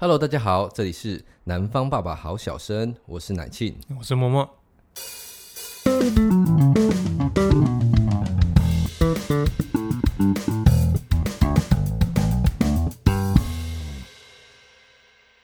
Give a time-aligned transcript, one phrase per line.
[0.00, 4.48] Hello，大家好，这里是南方爸爸好小生，我是奶庆，我是默默。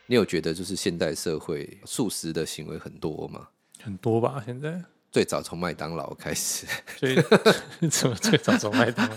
[0.07, 3.49] 你有觉得就是现代社会素食的行为很多吗？
[3.83, 4.81] 很多吧，现在。
[5.15, 7.15] 最早从麦当劳开始，最
[7.89, 9.17] 怎么最早从麦当劳？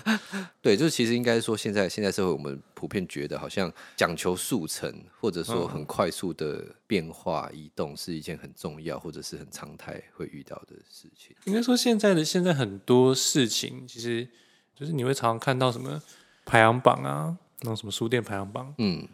[0.61, 11.35] 对，就是其实应该说，现在现在社会我们普遍觉得好像讲求速成，或者说很快速的变化移动是一件很重要，或者是很常态会遇到的事情。
[11.45, 14.27] 应该说现在的现在很多事情，其实
[14.75, 15.99] 就是你会常常看到什么
[16.45, 19.07] 排行榜啊，那种什么书店排行榜，嗯，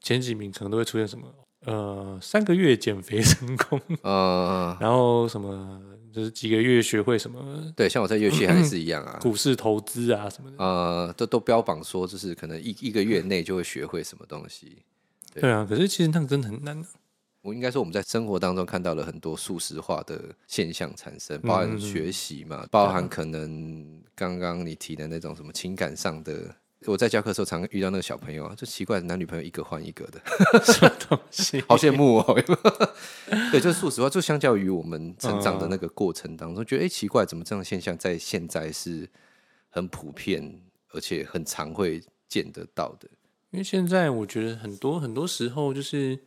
[0.00, 1.32] 前几名可能都会出现什么
[1.66, 5.80] 呃三个月减肥成功， 呃，然后什么。
[6.14, 7.72] 就是几个月学会什么？
[7.74, 10.56] 对，像我在乐器还是一样啊， 股市投资啊什么的。
[10.58, 14.78] 呃，都都标榜说，就是可能一一个月内就会学会什么东西。
[15.32, 16.86] 对，对啊，可是其实那个真的很难啊。
[17.42, 26.54] 我应该说，我们在生活当中看到了很多速食化的现象产生，包含学习嘛，包含可能刚刚你提的那种什么情感上的。
[26.86, 30.20] 我在教课的时候，常遇到那个小朋友啊，就奇怪，男女朋友一个换一个的，
[30.64, 31.60] 什么东西？
[31.68, 32.42] 好羡慕哦！
[33.50, 39.08] 对，就是说实话，就相较于我们成长的那个过程当中，嗯、觉得哎、欸，奇怪，怎么这样的现象在现在是
[39.70, 43.08] 很普遍，而且很常会见得到的？
[43.50, 46.18] 因为现在我觉得很多很多时候就是，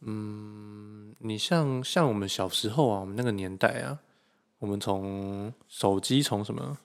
[0.00, 4.00] 嗯，你像像我们小时候啊，我们那个年代啊，
[4.58, 6.78] 我们从手机从什么？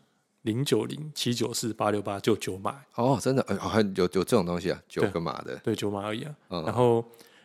[0.43, 6.35] 零九零七九四八六八就九码哦，真的，哎，还有有这种东西啊，九个码的，对，九码而已啊。
[6.49, 7.03] 嗯、然后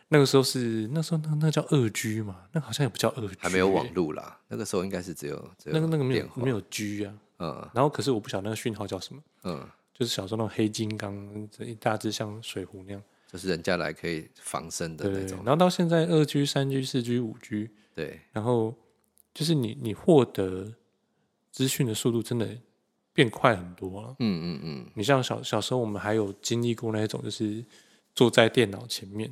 [0.09, 4.37] 那个时候是那时候那那叫二 G 嘛，那好像也不叫二 G，还没有网路啦。
[4.49, 7.13] 那个时候应该是只有，那个那个没有没有 G 啊。
[7.39, 9.21] 嗯，然后可是我不晓得那个讯号叫什么。
[9.43, 15.37] 嗯，就是小时候那种黑金刚，一大只像水壶那样，就是人家来可以防身的那种。
[15.45, 18.75] 然后到现在二 G、三 G、四 G、五 G，对，然后
[19.33, 20.73] 就是你你获得
[21.49, 22.45] 资讯的速度真的。
[23.19, 24.85] 变快很多了，嗯嗯嗯。
[24.93, 27.61] 你像小小时候，我们还有经历过那一种，就是
[28.15, 29.29] 坐在电脑前面，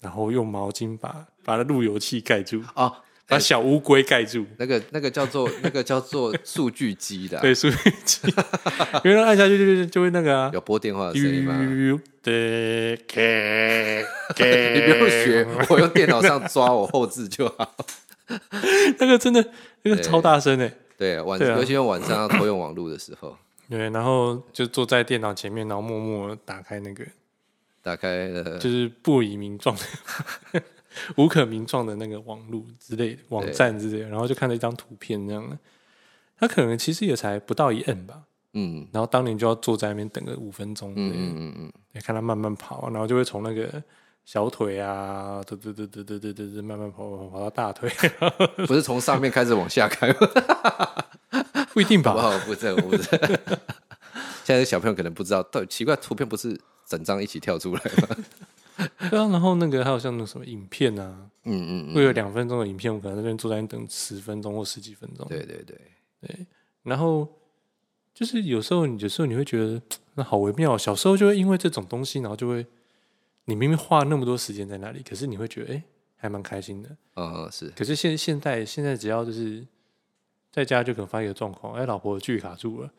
[0.00, 2.92] 然后用毛巾把把那路由器盖住啊，
[3.28, 4.44] 把小乌龟盖住。
[4.58, 8.18] 那个那个叫做那个叫做数据机的，对，数据机。
[9.04, 11.54] 因为按下去就就就会那个啊，有拨电话的声音吗？
[12.20, 12.98] 对，
[14.74, 17.76] 你不用学，我用电脑上抓，我后置就好。
[18.98, 19.52] 那个真的，
[19.82, 20.78] 那个超大声诶。
[20.96, 23.36] 对，晚对、啊、尤其用晚上要偷用网络的时候，
[23.68, 27.04] 对，然后就坐在电脑前面，然后默默打开那个，
[27.82, 30.62] 打开了，就是不以名状的、
[31.16, 35.58] 无可名状的那个网络之类的网站之类的，然后就看了一张图片，这样的，
[36.38, 38.22] 他可能其实也才不到一 M 吧，
[38.52, 41.72] 嗯，然后当年就要坐在那边等个五分钟，嗯嗯嗯
[42.02, 43.82] 看他慢慢跑，然后就会从那个。
[44.24, 47.90] 小腿啊，嘚嘚嘚嘚嘚嘚嘚，慢慢跑跑跑到大腿，
[48.66, 50.16] 不是从上面开始往下开吗？
[51.74, 52.14] 不一定吧？
[52.46, 53.08] 不是，不是。
[54.44, 58.16] 现在小朋友可能不知道，对，奇怪，图片不是整张一起跳出来吗？
[59.10, 65.26] 对啊，然后那个还有像那什么影片啊，嗯嗯嗯，会有两分钟的影片，我可能在那边坐在那等十分钟或十几分钟。
[65.28, 65.78] 对对对
[66.22, 66.46] 对，
[66.82, 67.28] 然后
[68.14, 69.80] 就是有时候，有时候你会觉得
[70.14, 72.66] 那好微妙，小时候就会因为这种东西，然后就会。
[73.46, 75.82] 你明明花了那么多时间在那里，可是你会觉得哎、欸，
[76.16, 76.88] 还蛮开心的。
[77.16, 77.68] 嗯，是。
[77.70, 79.64] 可是现现在现在只要就是
[80.50, 82.90] 在家就可能发一个状况，哎、欸，老婆剧卡住了，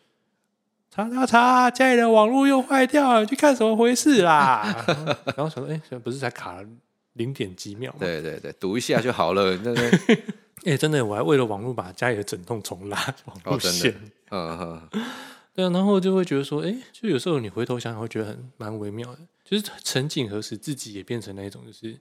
[0.92, 4.86] 查查查，家里的网络又坏掉了，去看什么回事啦？
[5.36, 6.68] 然后想说，哎、欸，不是才卡了
[7.14, 7.98] 零点几秒吗？
[8.00, 9.58] 对对对，赌一下就好了。
[9.64, 10.18] 那个，哎、
[10.76, 13.96] 欸，真的，我还为了网络把家里的整栋重拉网络线。
[15.56, 19.22] 对啊，然后就会觉得说，哎，就有时候你回头想想，会觉得很蛮微妙的。
[19.46, 21.98] 就是曾几何时，自己也变成那一种，就是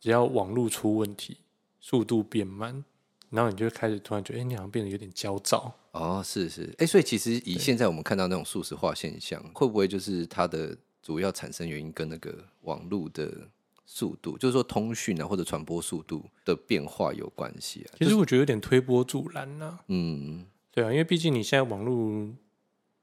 [0.00, 1.36] 只要网络出问题，
[1.78, 2.82] 速度变慢，
[3.28, 5.74] 然后你就会开始突然觉得，哎，你好像变得有点焦躁。
[5.92, 13.46] 哦，是是，哎，所以其实以现在我们看到那种速食化现象，会不会就是它的主要产生原因跟那个网络的
[13.84, 17.98] 速度，就是说通讯啊或者传播速度的变化有关系啊？
[17.98, 19.80] 其实我觉得有点推波助澜呐。
[19.88, 22.30] 嗯，对啊，因为毕竟你现在网络。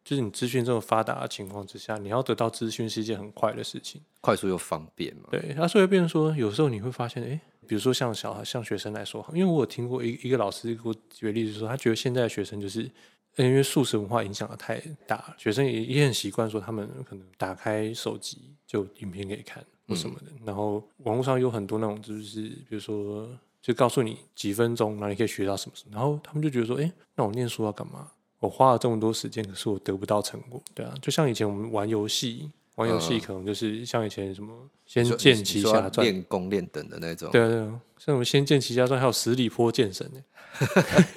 [0.08, 5.24] 就是你资讯这么发达的情况之下，你要得到资讯是一件很快的事情，快速又方便嘛。
[5.30, 7.38] 对，他所以变成说，有时候你会发现，哎，
[7.68, 12.90] 比如说像小孩、像学生来说，因为我有听过一一个老师给我举个例子说，他觉得现在的学生就是
[13.36, 23.30] 因为素食文化影响的太大，学生也也很习惯说，他们可能打开手机就影片可以看或什么的，嗯、然后网络上有很多那种就是比如说
[23.62, 28.10] 就告诉你几分钟，然后你可以学到什么什么，然后他们就觉得说，哎，那我念书要干嘛？
[28.40, 34.54] 我花了这么多时间，可是我得不到成果，对啊，就像以前我们玩游戏，玩游戏可能就是像以前什么
[34.86, 37.32] 《仙剑奇侠传》练功练等的那种。
[37.32, 40.22] 对啊对啊，像什么《仙剑奇侠传》还有十里坡剑神呢。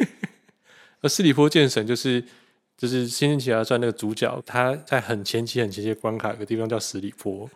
[1.02, 2.25] 而十里坡剑神就是
[2.76, 7.49] 就是《仙剑奇侠传》那个主角，他在很前期很前期的关卡有个地方叫十里坡。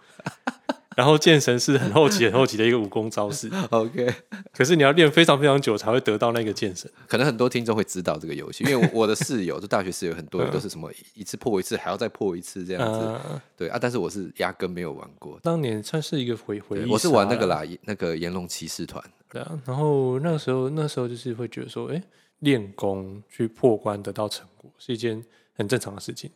[0.97, 4.15] 然后剑神是很后期很后期的一个武功招式， OK。
[4.53, 6.91] 可是你要练非常非常久才会得到那个剑神。
[7.09, 13.01] 可能很多听众会知道这个游戏，因为我的室友，就大学室友很多人都是什么一次破一次还要再破一次这样子。
[13.03, 15.39] 嗯、对啊，但是我是压根没有玩过。
[15.43, 16.91] 当年算是一个回回忆。
[16.91, 19.03] 我是玩那个啦，那个炎龙骑士团。
[19.29, 22.01] 对啊，然后那个时候那时候就是会觉得说，哎，
[22.39, 25.25] 练功去破关得到成果是一件
[25.55, 26.31] 很正常的事情。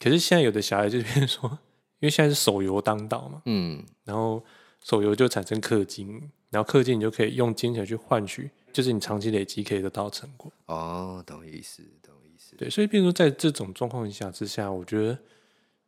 [0.00, 1.58] 可是现在有的小孩就变成说。
[2.04, 4.44] 因为现在是手游当道嘛，嗯，然后
[4.82, 6.20] 手游就产生氪金，
[6.50, 10.52] 然后氪金你就可以用金钱去换取，就是你长期累积可以得到成果。
[10.66, 12.56] 哦，懂意思，懂意思。
[12.58, 15.18] 对，所以，比如说在这种状况下之下，我觉得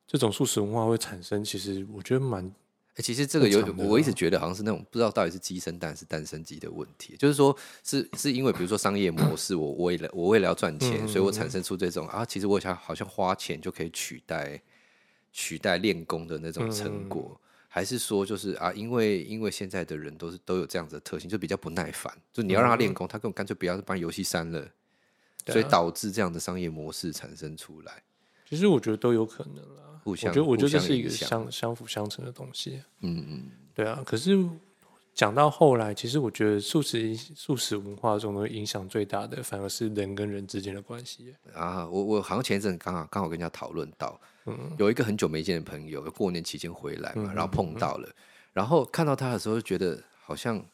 [0.06, 2.50] 这种素食文化会产生，其实我觉得蛮……
[2.94, 7.54] 哎，其实这个有，我一直觉得好像是那种不知道到底是鸡生蛋是蛋生鸡的问题，就是说
[7.84, 14.58] 是是因为比如说商业模式，我为了我为了要赚钱，嗯、所以我产生出这种啊，其实我想好像花钱就可以取代。
[15.38, 28.02] 取代练功的那种成果，嗯、还是说就是啊，因为因为现在的人都是都有这样子的特性，就比较不耐烦，就你要让他练功，嗯、他根本干脆不要把游戏删了，啊、所以导致这样的商业模式产生出来。
[28.48, 32.82] 其实我觉得都有可能啦，互相我觉得我觉得这是一个相相辅相成的东西。
[33.00, 34.02] 嗯嗯，对啊。
[34.06, 34.42] 可是
[35.16, 41.88] 讲到后来，其实我觉得素食素食文化中的影响最大的，反而是人跟人之间的关系啊。
[41.88, 44.20] 我我好像前一阵刚好刚好跟人家讨论到。
[44.78, 48.08] 有一个很久没见的朋友，过年期间回来嘛，然后碰到了，
[48.52, 50.64] 然后看到他的时候，就觉得好像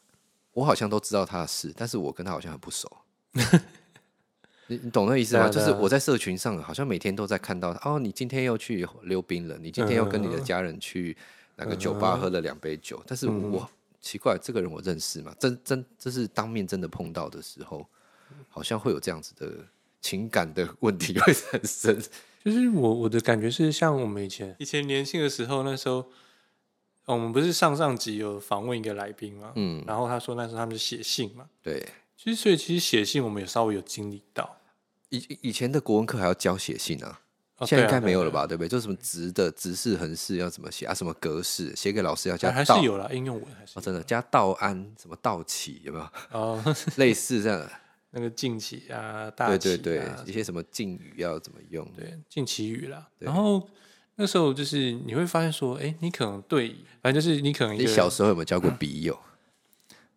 [0.53, 2.91] 我好像都知道他的事，但是我跟他好像很不熟。
[4.67, 5.49] 你你懂那意思吗？
[5.49, 11.17] 就是我在社群上，好像每天都在看到他哦，你今天又去溜冰了，你今天又跟你的家人去
[11.57, 13.67] 那个酒吧喝了两杯酒，但是我
[14.03, 15.35] 奇怪，这个人我认识嘛？
[15.39, 17.87] 真真这是当面真的碰到的时候，
[18.49, 19.51] 好像会有这样子的
[20.01, 22.03] 情感的问题会产生。
[22.45, 26.05] 就是我我的感觉是，像我们以前以前年轻的时候，那时候
[27.05, 34.57] 我们不是上上集有访问一个来宾嘛，嗯，然后他说那时候他们是写信嘛，对，其实所以其实写信我们也稍微有经历到，
[35.11, 37.21] 以以前的国文课还要教写信啊，
[37.61, 38.69] 现在应该没有了吧，对不对？
[38.69, 46.09] 就什么直的直式横式要怎么写啊，什么格式写给老师要加，还是有了应用文还是真的加道安什么道起有没有？
[46.33, 47.65] 哦， 类似这样。
[48.15, 51.83] 那个敬启啊，大对对对，一些什么敬语要怎么用？
[51.97, 53.09] 对，敬启语啦。
[53.19, 53.67] 然后
[54.17, 59.19] 那时候就是你会发现说，哎，你可能对，反正就是你可能你小时候有没有交过笔友？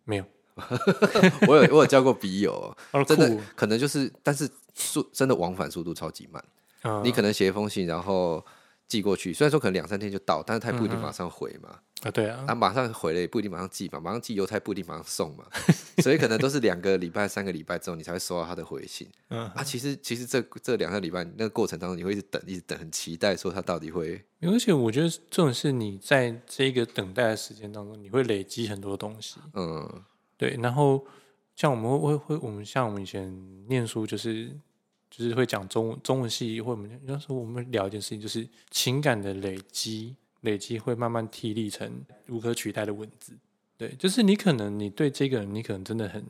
[0.04, 0.24] 没有，
[1.48, 6.44] 我有我有交过笔友，真的可能就是，但是速真的往返速度超级慢。
[6.86, 8.44] 嗯、你可能写一封信，然后。
[8.88, 11.70] 寄过去，虽然说可能两三天就到，但是他也不一定马上回嘛。
[12.04, 15.44] 啊，对啊，他马上回了也不一定马上寄嘛，马上寄邮差不一定马上送嘛，
[16.04, 19.08] 所以可能都是两个礼拜、三个礼拜之后你才会收到他的回信。
[19.30, 24.24] 嗯，啊，其实其实这这两个礼拜那个过程当中，你会一直等，一直等，很期待说他到底会。
[24.42, 29.40] 而且我觉得这种是你在这个等待的时间当中，你会累积很多东西。
[29.54, 30.04] 嗯，
[30.36, 30.56] 对。
[30.62, 31.04] 然后
[31.56, 34.56] 像我们会会我们像我们以前念书就是。
[35.16, 41.90] 就是会讲中文中文系，或者我们有时候我们聊一件事情，就是情感的累积，累积会慢慢提炼成
[42.28, 43.32] 无可取代的文字。
[43.78, 46.22] 对，就是你可能你对这个人，你可能真的很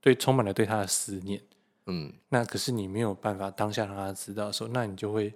[0.00, 1.40] 对，充满了对他的思念，
[1.86, 5.32] 嗯，那可是你没有办法当下让他知道的时候，那你就会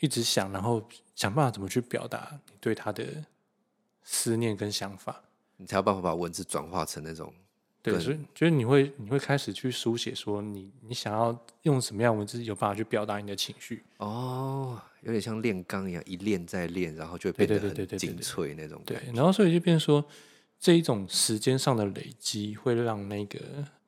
[0.00, 0.82] 一直想，然后
[1.14, 3.04] 想办法怎么去表达你对他的
[4.02, 5.22] 思念跟想法，
[5.58, 7.30] 你才有办法把文字转化成那种。
[7.92, 13.84] 对，所以就是你会，你会开始去书写，说你你想要用什么样的文字有办法去表达你的情绪。
[13.98, 18.82] 哦，有点像炼钢一样，一炼再炼，然后就会变得很精粹那种。
[18.84, 20.04] 对，然后所以就变成说，
[20.58, 23.38] 这一种时间上的累积，会让那个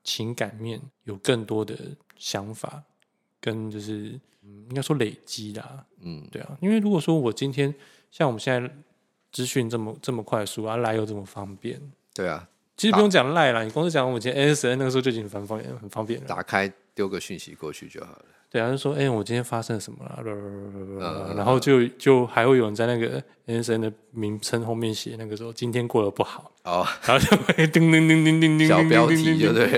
[0.05, 1.77] 情感面有更多的
[2.17, 2.83] 想法，
[3.41, 5.85] 跟就是应该说累积啦。
[6.01, 7.75] 嗯，对啊，因为如果说我今天
[8.11, 8.71] 像我们现在
[9.33, 11.81] 资讯这么这么快速啊，来又这么方便，
[12.15, 12.49] 对啊。
[12.79, 16.27] 其实不用讲赖啦，你光是讲我们以前 MSN 那个时候就已经很方便，很方便了。
[16.29, 18.25] 打开丢个讯息过去就好了。
[18.51, 20.23] 对啊，就说哎、欸，我今天发生了什么了？
[20.25, 29.69] 嗯、然后就就还会有人在那个 MSN 的名称后面写那个时候今天过得不好哦，然后就会叮叮叮叮叮叮小标题就对。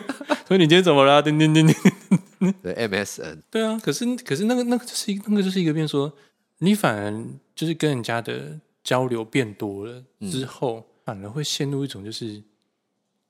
[0.48, 1.22] 所以你今天怎么了？
[1.22, 2.54] 叮叮叮叮。
[2.62, 3.42] 对 MSN。
[3.50, 6.10] 对啊，可是可是那个那个就是一那个就是一个变说，
[6.60, 10.78] 你反而就是跟人家的交流变多了之后。
[10.78, 12.42] 嗯反而会陷入一种，就是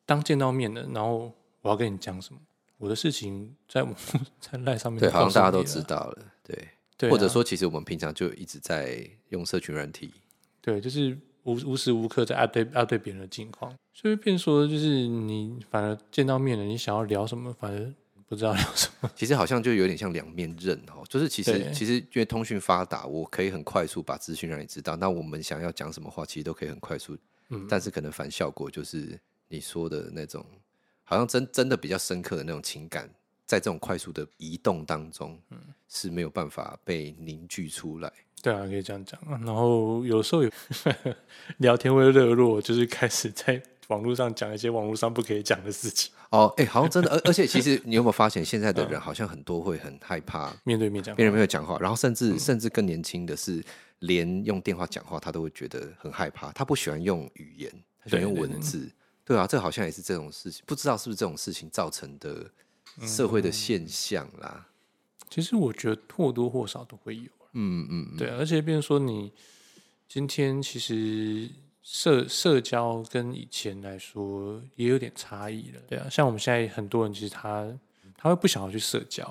[0.07, 1.31] 当见到面了，然后
[1.61, 2.41] 我要跟你讲什么，
[2.79, 3.95] 我的事情在我
[4.41, 10.11] 在赖上面，对，好像大家都知道了，对对啊，或者说，其实我们平常就一直在用社群软体。
[10.63, 17.95] 对，就是无无时无刻在 update update 别人的近况，所以变说就是你反而见到面了，你想要聊什么，反而
[18.27, 19.11] 不知道聊什么。
[19.15, 27.15] 其实好像就有点像两面刃哦，就是其实其实因为通讯发达，我可以很快速把资讯让你知道，那我们想要讲什么话，其实都可以很快速。
[27.49, 30.45] 嗯，但是可能反效果就是你说的那种，
[31.05, 33.09] 好像真真的比较深刻的那种情感，
[33.45, 38.13] 在这种快速的移动当中，嗯，是没有办法被凝聚出来。
[38.43, 39.21] 对啊，可以这样讲。
[39.29, 40.51] 然后有时候有
[41.59, 46.13] 聊天会热络，就是开始在网络上讲一些网络上不可以讲的事情。
[46.31, 53.65] 哦，哎，好像真的，而 而且其实你有没有发现，现在的人好像很多会很害怕面对面讲，面对面讲话，然后甚至甚至更年轻的是，
[54.01, 58.91] 连用电话讲话他都会觉得很害怕，他不喜欢用语言，他喜欢用文字。
[59.25, 62.51] 对，啊，这好像也是这种事情，不知道是不是这种事情造成的
[63.01, 64.69] 社会的现象啦。
[65.29, 67.31] 其实我觉得或多或少都会有。
[67.53, 69.33] 嗯嗯，对，而且变成说你
[70.09, 71.51] 今天其实
[71.89, 77.65] 社社交跟以前来说也有点差异了，对啊，像我们现在很多人其实他
[78.17, 79.25] 他会不想要去社交，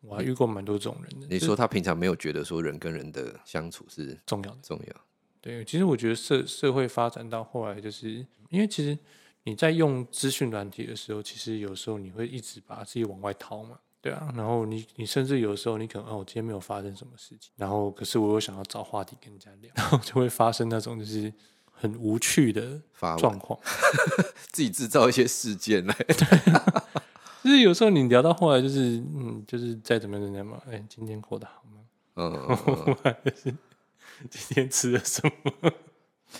[0.00, 1.26] 我还遇过蛮多这种人的。
[1.28, 4.96] 你说他平常没有觉得说人跟人的相处是重要的，重要。
[5.42, 8.98] 对，其实我觉得社社会发展到后来，就是因为其实
[9.44, 13.78] 你在用资讯软体的时候，其实有时候你会一直把自己往外掏嘛。
[14.00, 21.30] 对啊，然后你你甚至有时候你可能哦，我今天没有发生什么事情，然后可是我又想要找话题跟人家聊，然后就会发生那种就是
[21.80, 22.80] 很无趣的
[23.18, 23.58] 状况，
[24.50, 25.94] 自己制造一些事件来。
[25.94, 26.52] 对，
[27.44, 31.80] 就是有时候你聊到后来就是嗯，就是再怎么怎么样嘛，哎，今天过得好吗？
[32.16, 33.54] 嗯，是
[34.28, 35.22] 今天吃了什
[35.62, 35.72] 么？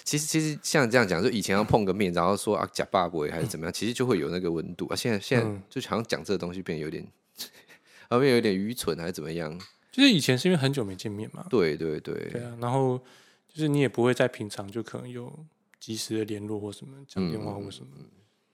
[0.04, 4.96] 其实其实像这样讲，就以前要碰个面，然后说啊假爸爸还是怎么样，其实就会有那个温度啊。
[4.96, 7.06] 现在现在就好像讲这个东西变得有点。
[8.10, 9.58] 后面有点愚蠢还是怎么样？
[9.92, 11.46] 就是以前是因为很久没见面嘛。
[11.50, 12.14] 对对对。
[12.30, 12.98] 对啊，然后
[13.58, 15.36] 就是你也不会在平常就可能有
[15.80, 17.90] 及时的联络或什么讲电话或什么。
[17.98, 18.04] 嗯、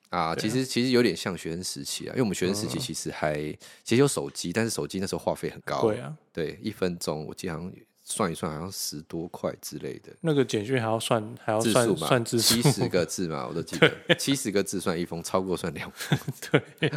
[0.09, 5.83] 啊，啊其实其实有点像学生时期啊，因为我们学生时期其实还、嗯、其实有手机，但是手机那时候话费很高。
[5.83, 6.17] 对啊。
[6.33, 7.71] 对，一分钟我记得好像。
[8.07, 10.13] 算一算，好像十多块之类的。
[10.21, 12.07] 那个简讯还要算，还要算字数嘛？
[12.07, 13.91] 算字数，七十个字嘛，我都记得。
[14.19, 16.19] 七十个字算一封，超过算两封。
[16.81, 16.93] 对。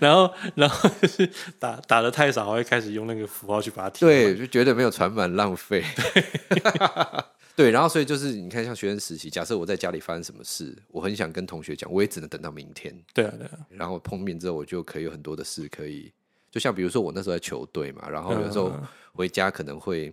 [0.00, 4.00] 然后，然后就是打打的太少，还会开始用那个符号去把它填。
[4.08, 5.84] 对，就觉得没有传满浪费。
[7.54, 12.92] 对，然后所以就是你看，像学生时期，假设我在家里发生什么事，我很想跟同学讲，我也只能等到明天。
[13.14, 13.58] 对啊，对啊。
[13.68, 16.10] 然后碰面之后，我就可以有很多的事可以，
[16.52, 18.72] 就像比如说我那时候在球队嘛，然后有时候。
[19.14, 20.10] 回家可能会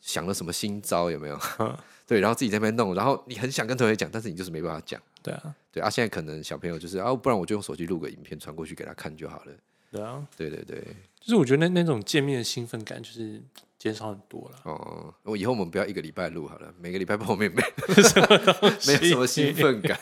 [0.00, 1.38] 想了什么新招有没有？
[2.08, 4.98] 对，然后自己在那边弄，然后你很想跟同学讲，但是你就是没办法讲。
[5.22, 9.52] 对啊，对啊，现在可能小朋友就是啊，不然我就用手机录个影片传过去给他看就好了。
[9.92, 10.82] 对啊，对对对，
[11.20, 13.38] 就是我觉得那那种见面的兴奋感就是
[13.78, 14.58] 减少很多了。
[14.62, 17.62] 哦，我以后我们不要一个礼拜录好了，每个礼拜碰面没
[18.02, 19.98] 什么东西，没什么兴奋感。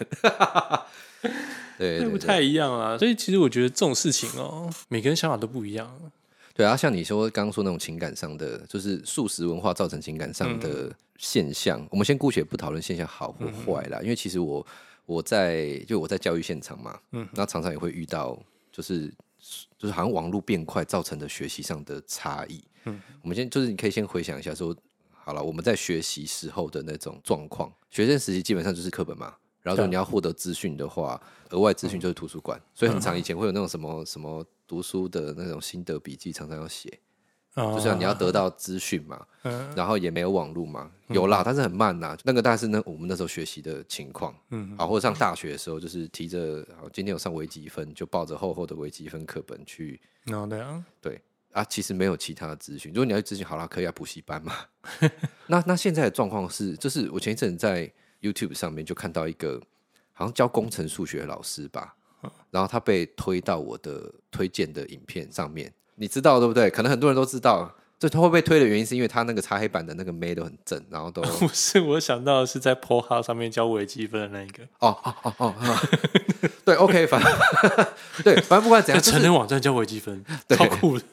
[1.78, 2.97] 对，那不太一样啊。
[2.99, 5.90] 所以其实我觉得这种事情哦，每个人想法都不一样。
[6.54, 11.78] 对啊，像你说刚刚说那种情感上的，就是素食文化造成情感上的现象。
[11.80, 14.66] 嗯、我们先姑且不讨论现象好或坏啦，嗯、因为其实我
[15.04, 18.42] 我在就我在教育现场嘛，嗯，那常常也会遇到，
[18.73, 19.12] 就是
[19.78, 22.64] 就是好像网络变快造成的学习上的差异。
[22.85, 29.35] 嗯，我们先就是你可以先回想一下说，说好了，我们在学习时候的那种状况，学生时期基本上就是课本嘛，
[29.67, 31.21] 然后说你要获得资讯的话，
[31.51, 34.47] 额外资讯就是图书馆，嗯、所以很长以前会有那种什么什么。
[34.69, 36.99] 读书的那种心得笔记常常要写，
[37.55, 42.19] 哦、就像你要得到资讯嘛， 嗯、然后也没有网络嘛，有啦，嗯、但是很慢呐。
[42.25, 50.01] 那个大概是那我们那时候学习的情况，嗯，啊，或者上大学的时候，就是提着今天有上微积分，就抱着厚厚的微积分课本去，
[50.33, 51.23] 哦、对啊，对。
[51.53, 52.91] 啊，其实没有其他的资讯。
[52.93, 54.53] 如果你要咨询，好啦，可以啊补习班嘛。
[55.47, 57.89] 那那现在的状况是，就是我前一阵在
[58.33, 59.61] YouTube 上面就看到一个
[60.12, 61.95] 好像教工程数学的老师吧。
[62.50, 66.68] 然后他被推到我的推荐的影片上面，你知道对不对？
[66.68, 74.64] 可能很多人都知道，这他会被推的原因是因为他那个擦黑板的那个妹都很正，然后都 不是我想到的是在 Pornhub 上面教微积分的那一个。
[74.80, 75.54] 哦哦哦哦，
[76.64, 77.33] 对，OK，反正
[78.25, 81.04] 对，反正不管怎样，成人网站教微积分，超酷的。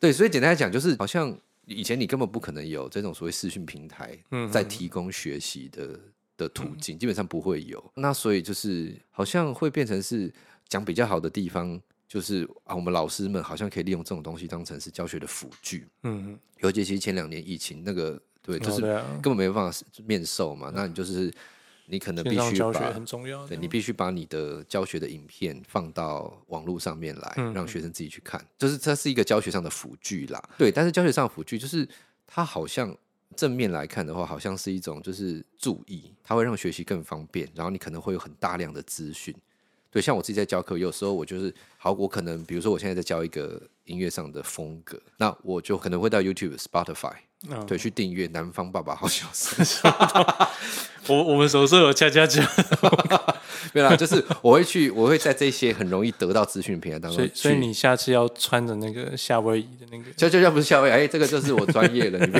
[0.00, 4.16] 对，所以简单来讲，就是好像以前你根本不可能有这种所谓视讯平台
[4.50, 6.00] 在提供学习的
[6.36, 7.92] 的途径，基本上不会有。
[7.96, 10.32] 那所以就是好像会变成是。
[10.66, 15.86] 讲比较好的地方，就是啊，我们老师们好像可以利用这种东西当成是教学的辅具。
[16.04, 20.70] 嗯哼，尤其其实前两年疫情那个，对，就是根本没办法面授嘛。
[20.70, 21.30] 嗯、那你就是
[21.84, 30.42] 你可能必须教学很重要，对，你必须把你的教学的影片放到网络上面来，让学生自己去看，就是它是一个教学上的辅具啦。
[30.56, 31.86] 对，但是教学上的辅具就是
[32.26, 32.96] 它好像
[33.36, 39.34] 正面来看的话，好像是一种就是注意，它会让学习更方便，然后你可能会有很大量的资讯。
[39.90, 47.14] 对，像我自己在教课，有时候我就是好，我可能比如说我现在在教一个音乐上的风格，那我就可能会到 YouTube、Spotify。
[47.46, 49.62] 嗯、对，去订阅《南方爸爸好小声
[51.08, 52.42] 》我我们手上有恰恰恰，
[53.72, 57.16] 没有啦，就是我会去，我会在这些很容易得到资讯的平台当中。
[57.16, 62.18] 所以，所以你下次要穿着那个夏威夷的那个，恰恰恰不是夏威夷，哎，这个就是我专业了。
[62.26, 62.32] 你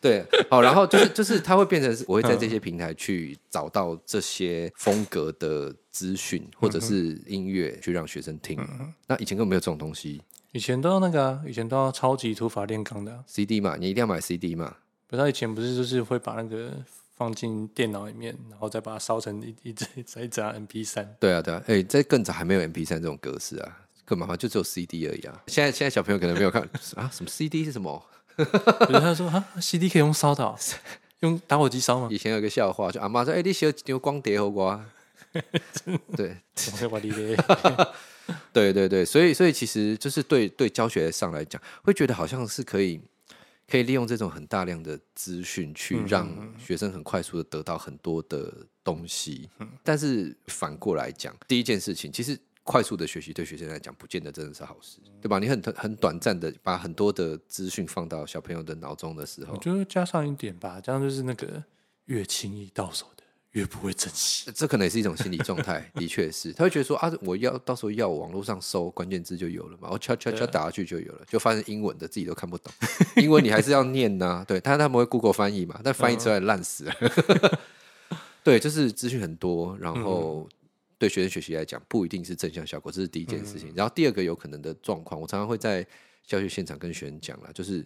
[0.00, 8.58] 对，好，然后就是就是它会变成是，我会在这些平台去找到这些风格的资讯或者是音乐，去让学生听。
[8.60, 10.20] 嗯、那以前根本没有这种东西。
[10.52, 14.76] 以前都要那个啊，以前都要超级土法炼钢的、啊、CD 嘛，你一定要买 CD 嘛。
[15.06, 16.70] 不是他以前不是就是会把那个
[17.18, 21.16] 放进电脑里面，然后再把它烧成一一 一一一张 MP 三。
[21.18, 25.42] 对啊，对啊，哎、欸，在更早还没有 MP 三这种格式啊，更麻烦，就只有 CD 而已啊。
[25.48, 26.62] 现在现在小朋友可能没有看
[26.94, 28.00] 啊，什么 CD 是什么？
[28.38, 30.56] 比如他说啊，CD 可以用烧的、哦，
[31.20, 32.08] 用打火机烧吗？
[32.08, 34.78] 以前有个笑话，就阿妈说，哎、欸，你写牛光碟好不？
[36.16, 36.36] 对，
[38.52, 43.00] 对对对，所以所以其实就是对对教学上来讲，会觉得好像是可以
[43.70, 49.48] 可以利用这种很大量的资讯，去让学生很快速的得到很多的东西。
[49.84, 55.38] 但是反过来讲，第一件事情，其实快速的学习对学生来讲，不见得真的是好事，对吧？
[55.38, 61.62] 你很很短暂的把很多的资讯放到小朋友的脑中的时候，我觉得加上一点吧，这样就是那个
[62.06, 63.06] 越轻易到手。
[63.52, 65.90] 越不会珍惜，这可能也是一种心理状态。
[65.94, 72.70] 的确是，他会觉得说啊，我要到时候要网络上搜关键字就有了嘛，我敲敲敲打下去就有了，就发现英文的自己都看不懂，
[73.16, 74.44] 英文你还是要念呐、啊。
[74.46, 76.94] 对，他他们会 Google 翻译嘛，但翻译出来烂死了。
[78.44, 80.46] 对，就是资讯很多，然后
[80.98, 83.72] 对学生学习来讲不一定是正向效果，这是第一件事情。
[83.74, 85.84] 然后第二个有可能的状况，我常常会在
[86.26, 87.84] 教学现场跟学生讲了，就是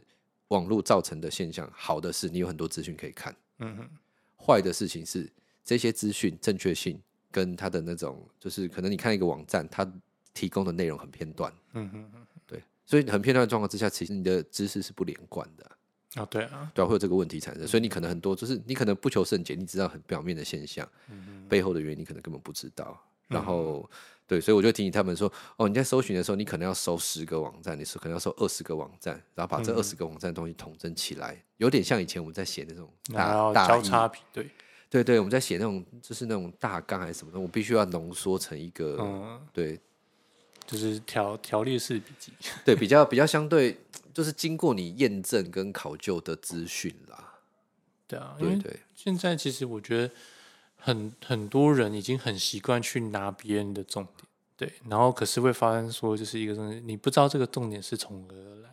[0.49, 3.89] 网络造成的现象，好的是你有很多资讯可以看，嗯哼，
[4.45, 5.31] 坏的事情是。
[5.65, 7.01] 这些资讯正确性
[7.31, 9.91] 跟他的那种，就是可能你看一个网站，它
[10.35, 15.71] 提供的内容很片段，嗯哼嗯，对，所以很片段的状况之下，其实你的知识是不连贯的。
[16.15, 23.89] 啊，对啊，对啊，会有这个问题产生，所以你可能很多就是你可能不求甚解，你知道很表面的现象，嗯，背后的原因你可能根本不知道，然后
[24.27, 34.51] 对，所以我就提醒他们说，哦，你在搜寻的时候，你可能要搜十个网站，你是可能要搜二十个网站，然后把这二十个网站的东西统整起来，有点像以前我们在写那种大大交叉比对。
[34.93, 39.81] 对对，我们在写那种就是那种大纲还是什么的，我必须要浓缩成一个，嗯、对，
[40.67, 42.31] 就是条条例式笔记，
[42.63, 43.79] 对，比较比较相对，
[44.13, 47.39] 就是经过你验证跟考究的资讯啦。
[48.07, 48.81] 对啊，对对。
[48.95, 50.15] 现在其实我觉得
[50.77, 54.27] 很很多人已经很习惯去拿别人的重点，
[54.59, 58.69] 对，然后可是会发生说就是一个东西，你不知道这个重点是从何而来。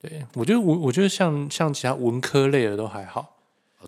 [0.00, 3.30] 对，我觉得我我觉得像像其他文科类的都还好。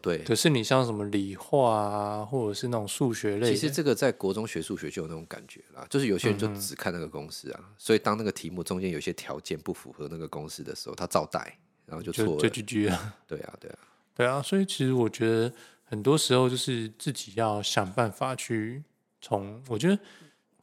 [0.01, 5.87] 对，可是你像什么理化啊，或者是那种数学类，其实这个在国中学数学就有那种感觉啦。
[5.89, 13.17] 就是有些人就只看那个公式啊，嗯、所以当那个题目中间有些条件不符合那个公式的时候，他照带，然后就错了，就 GG 啊。
[13.27, 13.79] 对啊，对啊，
[14.15, 14.43] 对啊。
[14.43, 15.53] 所以其实我觉得
[15.85, 18.83] 很多时候就是自己要想办法去
[19.21, 19.99] 从，我觉得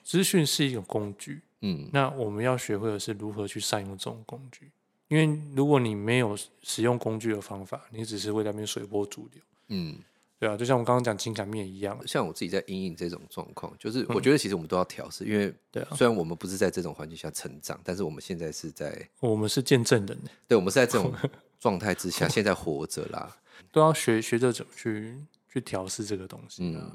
[0.04, 4.70] 资讯是一种工具，嗯，那我们要学会的是如何去善用这种工具。
[5.14, 9.44] 因为如果你没有使用工具的方法，你只是会在那边随波逐流。
[9.68, 9.96] 嗯，
[10.40, 11.96] 对啊，就像我刚刚讲情感面一样。
[12.08, 20.18] 像我自己在因应这种状况，就是我觉得其实我们都要调试，嗯、因为对啊，虽然我们不是在这种环境下成长，但是我们现在是在，我们是见证人。
[20.48, 21.14] 对，我们是在这种
[21.62, 23.38] 状态之下，现在活着啦，
[23.72, 25.16] 都要学学着怎么去
[25.48, 26.64] 去调试这个东西。
[26.64, 26.92] 嗯，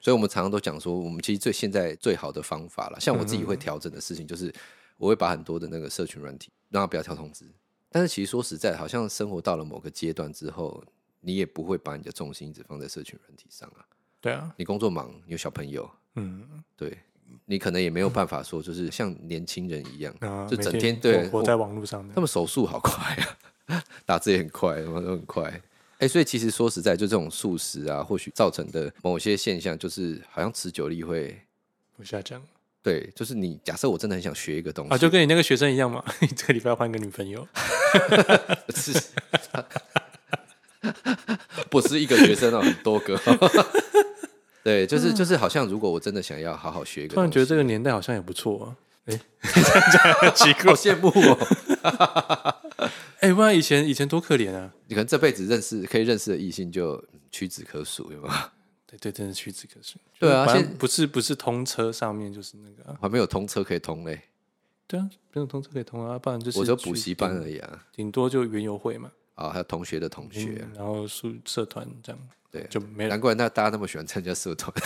[0.00, 4.54] 所以我们常常都讲说，我们其实最现在最好的方法了，像我自己会调整的事情，就是
[4.98, 6.52] 我会把很多的那个社群软体。
[6.76, 7.46] 让他不要跳通知，
[7.88, 10.84] 但是其实说实在，好像生活到了某个阶段之后，
[11.20, 13.80] 你也不会把你的重心一直放在社群软体上啊。
[14.20, 16.98] 对啊，你工作忙，你有小朋友，嗯，对，
[17.46, 22.06] 你可能也没有办法说，就是像年轻人一样，嗯、就整天，天对活在网络上。
[22.10, 23.16] 他们手速好快
[23.68, 25.44] 啊， 打字也很快，什么都很快。
[25.44, 31.40] 哎、欸，所以其实说实在，就这种速食啊，或许造成的某些现象，就是好像持久力会
[31.96, 32.42] 不下降。
[32.86, 37.44] 对，就是你假设我真的很想学一个东西啊，就跟你那个学生一样嘛， 你这个礼拜要换个女朋友，
[38.76, 38.92] 是，
[41.68, 43.20] 不是一个学生啊，很多个。
[44.62, 48.76] 对，就是就是，好像如果我真的想要好好学一个，突然觉得这个年代好像也不错啊。
[49.06, 52.56] 哎，这样讲奇怪，好羡慕哦。
[53.18, 54.70] 哎，不然以前以前多可怜啊！
[54.86, 58.50] 你可能这辈子认识可以认识的异性就屈指可数，有吗？
[58.86, 59.98] 对对，真的屈指可数。
[60.18, 64.20] 对啊，现在不是不是通车上面就是那个、啊，还没有通车可以通嘞。
[64.86, 69.10] 对啊，没有通车可以通啊，不然就是我就补习班而已啊，顶多就园游会嘛。
[69.34, 72.18] 啊、哦，还有同学的同学、啊嗯，然后社社团这样，
[72.50, 74.72] 对，就没难怪那大家那么喜欢参加社团。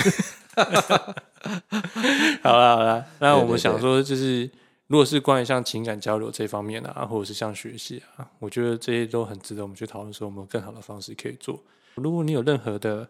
[2.42, 4.50] 好了好了，那我们想说，就是
[4.88, 11.62] 如果是关于像情感交流这方面啊，或者是像学习啊，我觉得这些都很值得我们去讨论，说我们有更好的方式可以做。
[11.94, 13.08] 如果你有任何的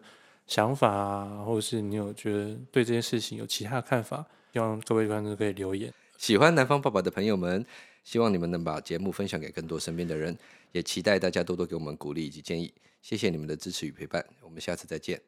[0.51, 5.89] 想法啊，或是你有觉得对这件事情有其他看法，希望各位观众可以留言。
[6.17, 7.65] 喜欢南方爸爸的朋友们，
[8.03, 10.37] 希望你们能把节目分享给更多身边的人，
[10.73, 12.73] 也期待大家多多给我们鼓励以及建议。
[13.01, 15.21] 谢谢你们的支持与陪伴，我们下次再见。